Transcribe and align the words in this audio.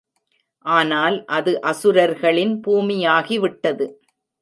ஆனால் 0.65 1.17
அது 1.29 1.53
அசுரர்களின் 1.63 2.53
பூமியாகிவிட்டது. 2.67 3.87